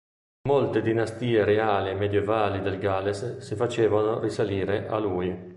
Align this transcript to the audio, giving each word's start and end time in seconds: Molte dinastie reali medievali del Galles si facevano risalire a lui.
Molte 0.49 0.81
dinastie 0.81 1.43
reali 1.43 1.93
medievali 1.93 2.59
del 2.61 2.79
Galles 2.79 3.37
si 3.37 3.53
facevano 3.53 4.17
risalire 4.19 4.87
a 4.87 4.97
lui. 4.97 5.49